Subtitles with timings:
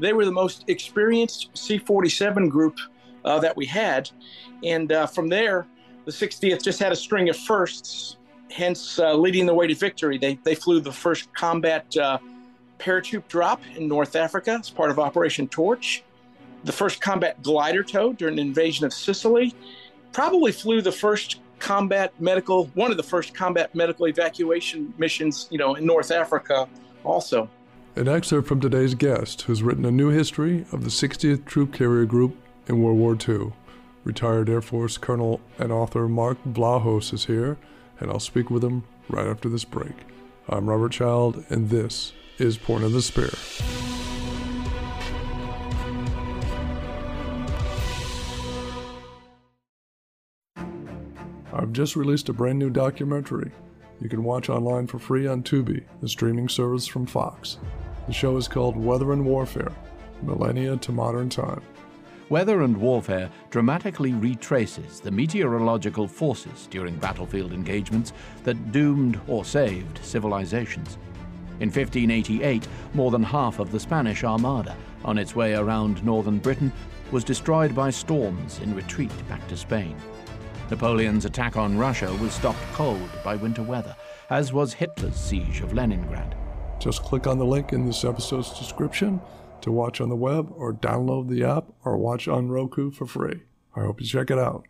[0.00, 2.78] they were the most experienced C 47 group
[3.24, 4.10] uh, that we had.
[4.64, 5.66] And uh, from there,
[6.04, 8.16] the 60th just had a string of firsts,
[8.50, 10.18] hence uh, leading the way to victory.
[10.18, 12.18] They, they flew the first combat uh,
[12.78, 16.02] paratroop drop in North Africa as part of Operation Torch,
[16.64, 19.54] the first combat glider tow during the invasion of Sicily,
[20.12, 25.58] probably flew the first combat medical, one of the first combat medical evacuation missions, you
[25.58, 26.66] know, in North Africa
[27.04, 27.48] also.
[27.96, 32.04] An excerpt from today's guest, who's written a new history of the 60th Troop Carrier
[32.04, 32.36] Group
[32.68, 33.52] in World War II.
[34.04, 37.58] Retired Air Force Colonel and author Mark Vlahos is here,
[37.98, 39.92] and I'll speak with him right after this break.
[40.48, 43.30] I'm Robert Child, and this is Point of the Spear.
[51.52, 53.50] I've just released a brand new documentary
[54.00, 57.58] you can watch online for free on Tubi, the streaming service from Fox.
[58.10, 59.70] The show is called Weather and Warfare
[60.22, 61.62] Millennia to Modern Time.
[62.28, 70.04] Weather and Warfare dramatically retraces the meteorological forces during battlefield engagements that doomed or saved
[70.04, 70.98] civilizations.
[71.60, 76.72] In 1588, more than half of the Spanish Armada, on its way around northern Britain,
[77.12, 79.94] was destroyed by storms in retreat back to Spain.
[80.68, 83.94] Napoleon's attack on Russia was stopped cold by winter weather,
[84.30, 86.39] as was Hitler's siege of Leningrad.
[86.80, 89.20] Just click on the link in this episode's description
[89.60, 93.42] to watch on the web or download the app or watch on Roku for free.
[93.76, 94.64] I hope you check it out.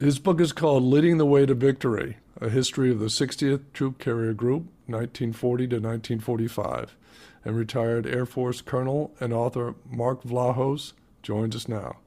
[0.00, 3.98] His book is called Leading the Way to Victory A History of the 60th Troop
[3.98, 6.96] Carrier Group, 1940 to 1945.
[7.44, 11.98] And retired Air Force Colonel and author Mark Vlahos joins us now.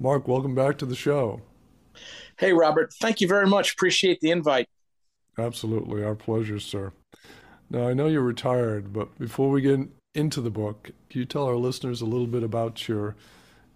[0.00, 1.42] Mark, welcome back to the show.
[2.38, 3.74] Hey, Robert, thank you very much.
[3.74, 4.68] Appreciate the invite.
[5.38, 6.02] Absolutely.
[6.02, 6.92] Our pleasure, sir.
[7.68, 9.80] Now, I know you're retired, but before we get
[10.14, 13.16] into the book, can you tell our listeners a little bit about your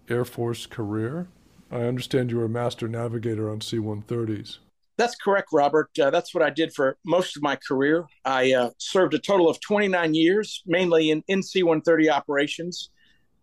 [0.09, 1.27] Air Force career?
[1.69, 4.57] I understand you were a master navigator on C 130s.
[4.97, 5.89] That's correct, Robert.
[5.99, 8.05] Uh, that's what I did for most of my career.
[8.23, 12.89] I uh, served a total of 29 years, mainly in, in C 130 operations.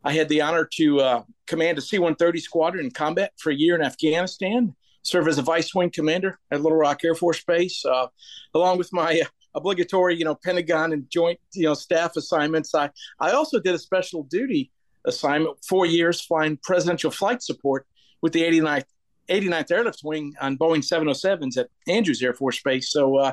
[0.04, 3.54] I had the honor to uh, command a C 130 squadron in combat for a
[3.54, 7.84] year in Afghanistan, serve as a vice wing commander at Little Rock Air Force Base,
[7.84, 8.06] uh,
[8.54, 12.74] along with my uh, obligatory, you know, Pentagon and joint, you know, staff assignments.
[12.74, 14.70] I, I also did a special duty
[15.04, 17.86] assignment, four years flying presidential flight support
[18.22, 18.84] with the 89th,
[19.28, 22.90] 89th Airlift Wing on Boeing 707s at Andrews Air Force Base.
[22.90, 23.32] So uh,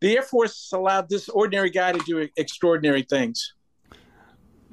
[0.00, 3.54] the Air Force allowed this ordinary guy to do extraordinary things.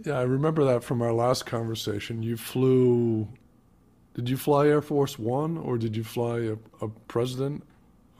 [0.05, 2.23] Yeah, I remember that from our last conversation.
[2.23, 3.27] You flew.
[4.15, 7.63] Did you fly Air Force One or did you fly a, a president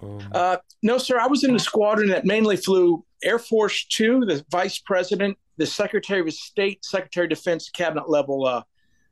[0.04, 1.20] um, uh, no, sir.
[1.20, 5.66] I was in the squadron that mainly flew Air Force Two, the Vice President, the
[5.66, 8.64] Secretary of State, Secretary of Defense, cabinet level uh,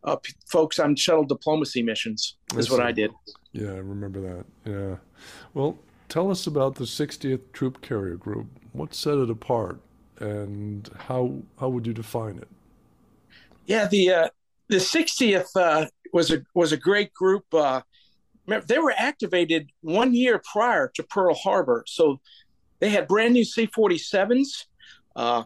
[0.03, 0.17] uh,
[0.49, 2.37] folks on shuttle diplomacy missions.
[2.55, 3.11] Is what I did.
[3.51, 4.45] Yeah, I remember that.
[4.65, 4.95] Yeah.
[5.53, 5.77] Well,
[6.09, 8.47] tell us about the 60th Troop Carrier Group.
[8.73, 9.79] What set it apart,
[10.19, 12.47] and how how would you define it?
[13.65, 14.29] Yeah, the uh,
[14.69, 17.45] the 60th uh, was a was a great group.
[18.51, 21.85] Remember, they were activated one year prior to Pearl Harbor.
[21.87, 22.19] So
[22.79, 24.65] they had brand new C 47s.
[25.15, 25.43] Uh,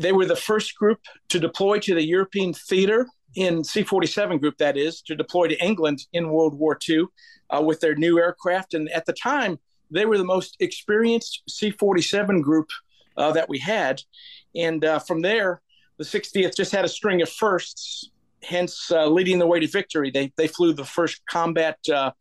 [0.00, 1.00] they were the first group
[1.30, 5.64] to deploy to the European theater in C 47 group, that is, to deploy to
[5.64, 7.06] England in World War II
[7.50, 8.74] uh, with their new aircraft.
[8.74, 9.58] And at the time,
[9.90, 12.68] they were the most experienced C 47 group
[13.16, 14.02] uh, that we had.
[14.54, 15.60] And uh, from there,
[15.96, 18.10] the 60th just had a string of firsts
[18.44, 20.10] hence uh, leading the way to victory.
[20.10, 22.12] They they flew the first combat uh,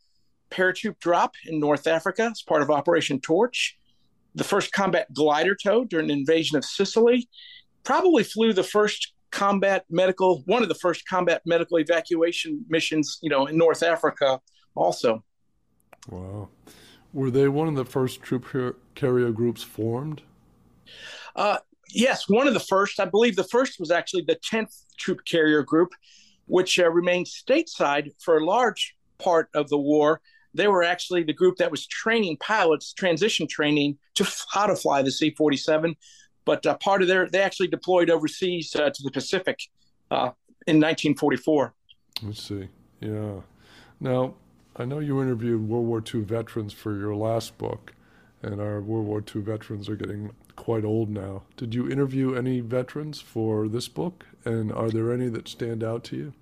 [0.50, 3.78] paratroop drop in North Africa as part of Operation Torch,
[4.36, 7.28] the first combat glider tow during the invasion of Sicily,
[7.84, 13.30] probably flew the first combat medical one of the first combat medical evacuation missions you
[13.30, 14.40] know in North Africa
[14.74, 15.24] also.
[16.10, 16.50] Wow.
[17.14, 18.46] Were they one of the first troop
[18.96, 20.22] carrier groups formed?
[21.36, 21.58] Uh,
[21.90, 23.00] yes, one of the first.
[23.00, 25.94] I believe the first was actually the 10th Troop Carrier Group,
[26.46, 30.22] which uh, remained stateside for a large part of the war.
[30.54, 34.76] They were actually the group that was training pilots, transition training to f- how to
[34.76, 35.96] fly the C 47.
[36.46, 39.60] But uh, part of their, they actually deployed overseas uh, to the Pacific
[40.12, 40.32] uh,
[40.66, 41.74] in 1944.
[42.24, 42.70] Let's see.
[43.02, 43.42] Yeah.
[44.00, 44.36] Now,
[44.76, 47.94] I know you interviewed World War II veterans for your last book,
[48.42, 51.44] and our World War II veterans are getting quite old now.
[51.56, 54.26] Did you interview any veterans for this book?
[54.46, 56.34] And are there any that stand out to you?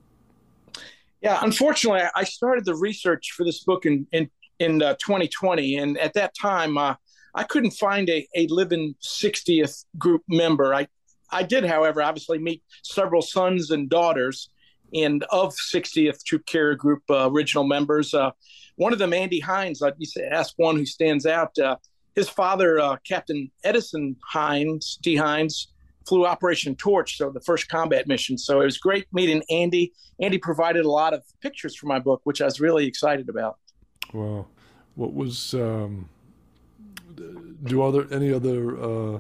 [1.22, 4.30] Yeah, unfortunately, I started the research for this book in in,
[4.60, 6.96] in uh, 2020, and at that time, uh,
[7.34, 10.74] I couldn't find a, a living 60th group member.
[10.74, 10.88] I
[11.32, 14.50] I did, however, obviously meet several sons and daughters
[14.94, 18.14] and of 60th Troop Carrier Group uh, original members.
[18.14, 18.32] Uh,
[18.76, 21.58] one of them, Andy Hines, I used ask one who stands out.
[21.58, 21.78] Uh,
[22.16, 25.16] his father, uh, Captain Edison Hines, D.
[25.16, 25.74] Hines,
[26.08, 28.38] flew Operation Torch, so the first combat mission.
[28.38, 29.94] So it was great meeting Andy.
[30.22, 33.58] Andy provided a lot of pictures for my book, which I was really excited about.
[34.14, 34.46] Wow,
[34.96, 36.10] what was um,
[37.64, 39.20] do other any other uh,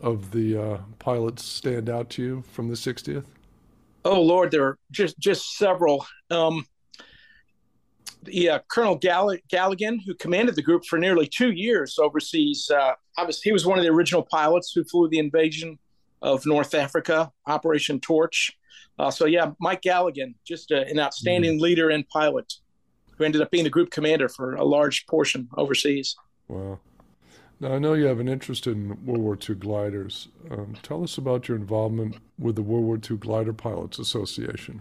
[0.00, 3.24] of the uh, pilots stand out to you from the 60th?
[4.04, 6.06] Oh Lord, there are just just several.
[6.30, 6.64] Um,
[8.22, 12.92] the uh, Colonel Gall- Galligan, who commanded the group for nearly two years overseas, uh,
[13.16, 15.78] obviously he was one of the original pilots who flew the invasion
[16.22, 18.56] of North Africa, Operation Torch.
[18.98, 21.62] Uh, so yeah, Mike Galligan, just uh, an outstanding mm-hmm.
[21.62, 22.52] leader and pilot,
[23.16, 26.16] who ended up being the group commander for a large portion overseas.
[26.48, 26.78] Wow.
[27.60, 30.28] Now, I know you have an interest in World War II gliders.
[30.50, 34.80] Um, tell us about your involvement with the World War II Glider Pilots Association.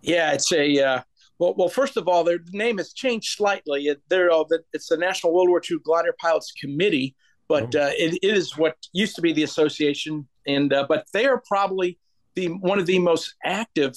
[0.00, 1.00] Yeah, it's a uh,
[1.42, 1.54] well.
[1.56, 3.86] Well, first of all, their name has changed slightly.
[3.86, 7.16] It, they're uh, it's the National World War II Glider Pilots Committee,
[7.48, 7.82] but oh.
[7.82, 10.28] uh, it, it is what used to be the association.
[10.46, 11.98] And uh, but they are probably
[12.36, 13.94] the one of the most active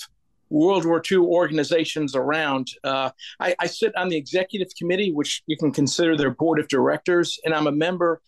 [0.49, 2.67] World War II organizations around.
[2.83, 6.67] Uh, I, I, sit on the executive committee, which you can consider their board of
[6.67, 8.21] directors, and I'm a member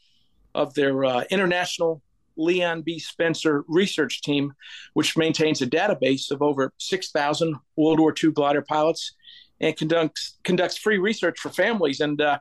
[0.55, 2.01] of their uh, international
[2.37, 2.99] Leon B.
[2.99, 4.53] Spencer research team,
[4.93, 9.15] which maintains a database of over 6,000 World War II glider pilots
[9.59, 11.99] and conducts conducts free research for families.
[11.99, 12.39] And uh,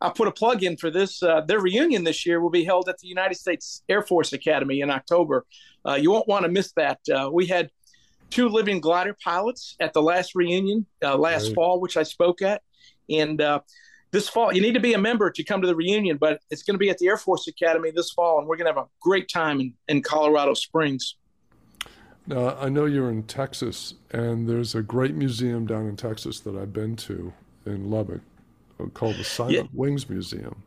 [0.00, 1.22] I'll put a plug in for this.
[1.22, 4.80] Uh, their reunion this year will be held at the United States Air Force Academy
[4.80, 5.46] in October.
[5.86, 7.00] Uh, you won't want to miss that.
[7.08, 7.70] Uh, we had
[8.30, 11.54] two living glider pilots at the last reunion uh, last right.
[11.54, 12.62] fall, which I spoke at.
[13.08, 13.60] And uh,
[14.12, 16.62] this fall, you need to be a member to come to the reunion, but it's
[16.62, 18.84] going to be at the Air Force Academy this fall, and we're going to have
[18.84, 21.16] a great time in, in Colorado Springs.
[22.26, 26.56] Now, I know you're in Texas, and there's a great museum down in Texas that
[26.56, 27.32] I've been to
[27.66, 28.20] in Lubbock
[28.80, 29.64] uh, called the Silent yeah.
[29.72, 30.62] Wings Museum.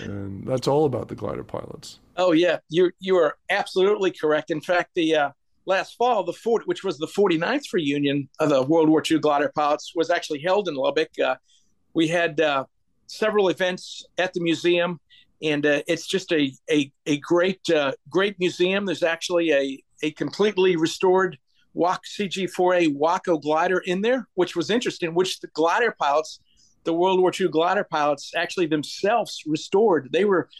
[0.00, 2.00] And that's all about the glider pilots.
[2.16, 4.50] Oh yeah, you you are absolutely correct.
[4.50, 5.30] In fact, the uh,
[5.64, 9.52] last fall, the 40, which was the 49th reunion of the World War II glider
[9.54, 11.10] pilots, was actually held in Lubbock.
[11.22, 11.36] Uh,
[11.96, 12.64] we had uh,
[13.06, 15.00] several events at the museum,
[15.42, 18.84] and uh, it's just a a, a great uh, great museum.
[18.84, 21.38] There's actually a a completely restored
[21.74, 25.14] WAC CG4A Waco glider in there, which was interesting.
[25.14, 26.40] Which the glider pilots,
[26.84, 30.10] the World War II glider pilots, actually themselves restored.
[30.12, 30.50] They were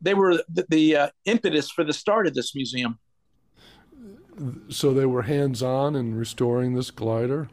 [0.00, 2.98] they were the, the uh, impetus for the start of this museum
[4.68, 7.48] so they were hands on in restoring this glider.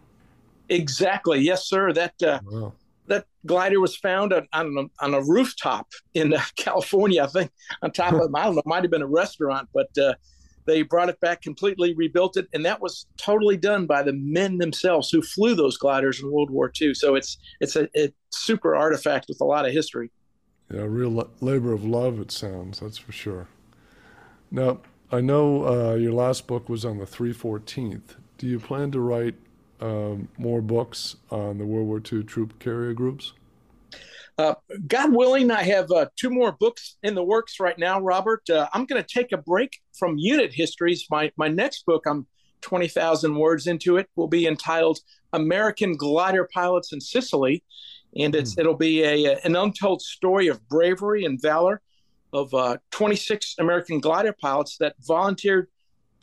[0.70, 1.40] Exactly.
[1.40, 1.92] Yes, sir.
[1.92, 2.74] That uh, wow.
[3.46, 7.24] Glider was found on on a, on a rooftop in uh, California.
[7.24, 7.52] I think
[7.82, 10.14] on top of I don't know, might have been a restaurant, but uh,
[10.66, 14.58] they brought it back, completely rebuilt it, and that was totally done by the men
[14.58, 16.94] themselves who flew those gliders in World War II.
[16.94, 17.88] So it's it's a,
[18.32, 20.12] super artifact with a lot of history.
[20.72, 22.20] Yeah, a real labor of love.
[22.20, 22.80] It sounds.
[22.80, 23.48] That's for sure.
[24.52, 24.80] Now,
[25.12, 28.16] I know uh, your last book was on the 314th.
[28.38, 29.36] Do you plan to write
[29.82, 33.34] um, more books on the World War II troop carrier groups?
[34.38, 34.56] Uh,
[34.88, 38.50] God willing, I have uh, two more books in the works right now, Robert.
[38.50, 41.06] Uh, I'm going to take a break from unit histories.
[41.10, 42.28] My, my next book, I'm
[42.62, 45.00] 20,000 words into it, will be entitled
[45.32, 47.64] American Glider Pilots in Sicily.
[48.18, 48.60] And it's, mm.
[48.60, 51.82] it'll be a, an untold story of bravery and valor
[52.34, 55.70] of uh, 26 American glider pilots that volunteered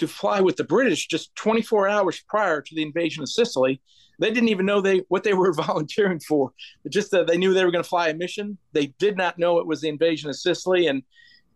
[0.02, 3.80] to fly with the British just 24 hours prior to the invasion of Sicily.
[4.18, 6.52] They didn't even know they what they were volunteering for.
[6.90, 8.58] Just that they knew they were going to fly a mission.
[8.72, 11.02] They did not know it was the invasion of Sicily, and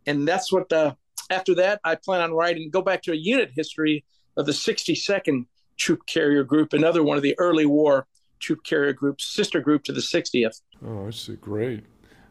[0.07, 0.73] and that's what.
[0.73, 0.95] Uh,
[1.29, 2.71] after that, I plan on writing.
[2.71, 4.05] Go back to a unit history
[4.37, 8.07] of the 62nd Troop Carrier Group, another one of the early war
[8.39, 10.61] troop carrier groups, sister group to the 60th.
[10.87, 11.35] Oh, I see.
[11.37, 11.85] Great.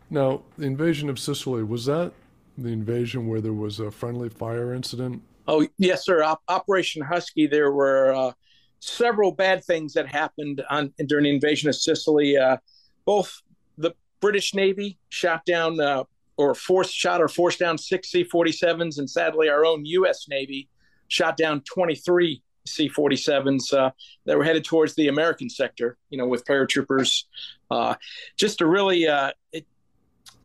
[0.09, 2.13] Now, the invasion of Sicily, was that
[2.57, 5.23] the invasion where there was a friendly fire incident?
[5.47, 6.23] Oh, yes, sir.
[6.23, 8.31] Op- Operation Husky, there were uh,
[8.79, 12.37] several bad things that happened on, during the invasion of Sicily.
[12.37, 12.57] Uh,
[13.05, 13.41] both
[13.77, 16.03] the British Navy shot down uh,
[16.37, 20.25] or forced shot or forced down six C 47s, and sadly, our own U.S.
[20.27, 20.67] Navy
[21.07, 23.91] shot down 23 C 47s uh,
[24.25, 27.25] that were headed towards the American sector, you know, with paratroopers.
[27.69, 27.93] Uh,
[28.37, 29.67] just to really, uh, it,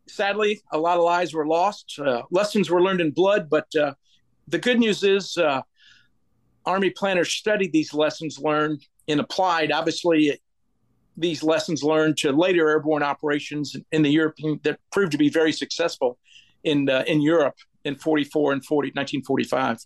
[0.06, 1.98] sadly, a lot of lives were lost.
[2.30, 3.66] Lessons were learned in blood, but
[4.50, 5.62] the good news is uh,
[6.66, 9.72] Army planners studied these lessons learned and applied.
[9.72, 10.38] Obviously,
[11.16, 15.52] these lessons learned to later airborne operations in the European that proved to be very
[15.52, 16.18] successful
[16.64, 19.78] in uh, in Europe in 44 and 40, 1945.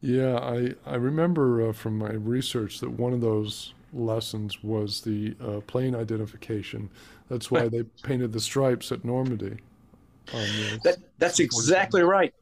[0.00, 5.34] Yeah, I, I remember uh, from my research that one of those lessons was the
[5.40, 6.90] uh, plane identification.
[7.28, 9.58] That's why they painted the stripes at Normandy.
[10.84, 12.34] That, that's exactly right.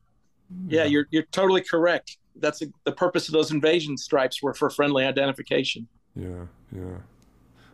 [0.68, 2.18] Yeah, you're you're totally correct.
[2.36, 5.86] That's a, the purpose of those invasion stripes were for friendly identification.
[6.16, 6.98] Yeah, yeah.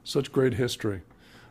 [0.05, 1.03] Such great history.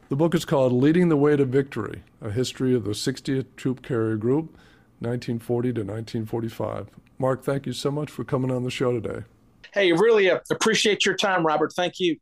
[0.09, 3.81] The book is called Leading the Way to Victory A History of the 60th Troop
[3.81, 4.51] Carrier Group,
[4.99, 6.89] 1940 to 1945.
[7.17, 9.23] Mark, thank you so much for coming on the show today.
[9.73, 11.73] Hey, really uh, appreciate your time, Robert.
[11.73, 12.17] Thank you.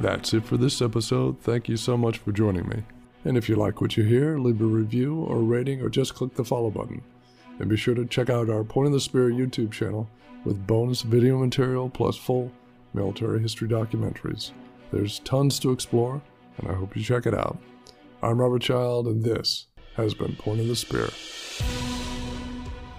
[0.00, 1.40] That's it for this episode.
[1.40, 2.84] Thank you so much for joining me.
[3.24, 6.34] And if you like what you hear, leave a review or rating or just click
[6.34, 7.02] the follow button.
[7.58, 10.08] And be sure to check out our Point of the Spear YouTube channel
[10.44, 12.52] with bonus video material plus full
[12.94, 14.52] military history documentaries.
[14.92, 16.22] There's tons to explore
[16.58, 17.58] and I hope you check it out.
[18.22, 21.08] I'm Robert Child, and this has been Point of the Spear.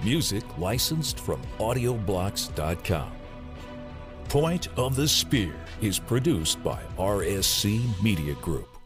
[0.03, 3.11] Music licensed from AudioBlocks.com.
[4.29, 8.78] Point of the Spear is produced by RSC Media Group.